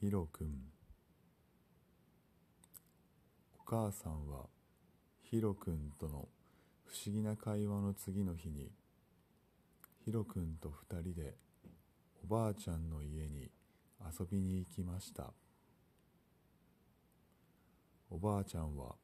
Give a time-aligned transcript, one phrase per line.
[0.00, 0.48] ヒロくん。
[3.58, 4.46] お母さんは
[5.24, 6.26] ヒロくんとの
[6.86, 8.70] 不思議な会話の次の日に
[10.02, 11.34] ヒロくんと二人で
[12.24, 13.50] おばあちゃんの家に
[14.00, 15.34] 遊びに行きました。
[18.08, 18.94] おばあちゃんは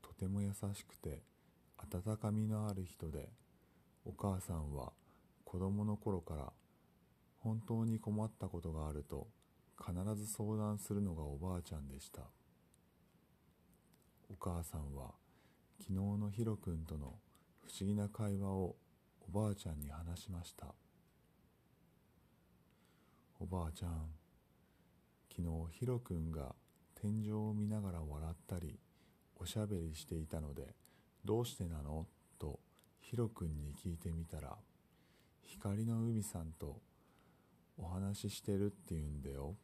[0.00, 1.18] とても優しくて
[1.76, 3.28] 温かみのある人で
[4.06, 4.92] お母さんは
[5.44, 6.50] 子供の頃から
[7.40, 9.26] 本当に困ったことがあると
[9.84, 12.22] 必ず相談するのがおばあちゃんでした。
[14.30, 15.14] お母さんは
[15.80, 17.14] 昨日のヒロ君との
[17.62, 18.76] 不思議な会話を
[19.26, 20.66] おばあちゃんに話しました。
[23.40, 24.10] おばあちゃん
[25.34, 25.48] 昨日
[25.78, 26.54] ヒロ君が
[27.00, 28.78] 天井を見ながら笑ったり
[29.36, 30.74] おしゃべりしていたので
[31.24, 32.06] どうしてなの？
[32.38, 32.60] と
[33.00, 34.58] ヒロ君に聞いてみたら
[35.42, 36.80] 光の海さんと
[37.78, 39.54] お話ししてるって言うんだよ。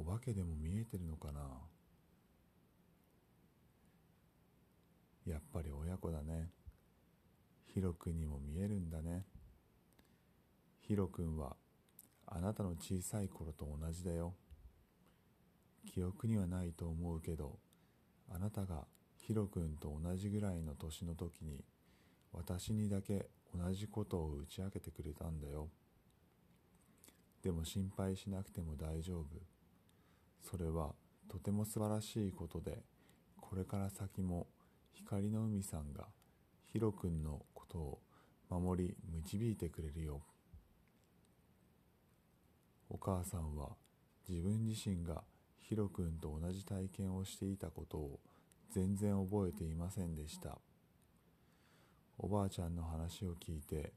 [0.00, 1.40] お化けでも見えてるのかな？
[5.26, 6.50] やっぱり親子だね。
[7.74, 9.24] ヒロ君にも見えるんだね。
[10.86, 11.56] ヒロ君は
[12.26, 14.34] あなたの小さい頃と同じだよ。
[15.92, 17.58] 記憶にはないと思うけど
[18.30, 21.64] あなたがヒロ君と同じぐらいの年の時に
[22.32, 25.68] 私にだけ同じことを打ち明けてくれたんだよ。
[27.42, 29.26] でも心配しなくても大丈夫。
[30.40, 30.94] それは
[31.28, 32.82] とても素晴らしいことで
[33.40, 34.46] これから先も
[34.92, 36.06] 光の海さんが
[36.72, 37.98] ヒロ君のことを
[38.50, 40.22] 守り導いてくれるよ
[42.90, 43.70] お母さんは
[44.28, 45.22] 自分自身が
[45.68, 48.20] ヒロ君と同じ体験をしていたことを
[48.74, 50.58] 全然覚えていませんでした。
[52.18, 53.92] おばあちゃんの話を聞いて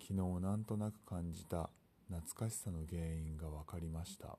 [0.00, 1.68] 昨日なんとなく感じた
[2.08, 4.38] 懐かしさの原因が分かりました。